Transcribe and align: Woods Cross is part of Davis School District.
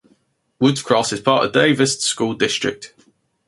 Woods 0.57 0.81
Cross 0.81 1.13
is 1.13 1.21
part 1.21 1.45
of 1.45 1.51
Davis 1.51 1.99
School 2.01 2.33
District. 2.33 2.91